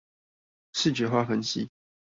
[0.73, 1.69] 視覺化分析